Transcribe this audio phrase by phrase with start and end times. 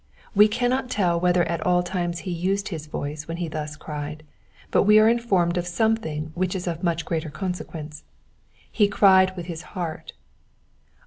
[0.33, 4.23] We cannot tell whether at all times he used his voice when he thus cried;
[4.71, 8.03] but we are informed of something which is of much greater consequence,
[8.71, 10.13] he cried with his heart.